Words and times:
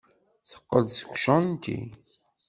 Teqqel-d 0.49 0.89
seg 0.99 1.09
ucanṭi. 1.13 1.79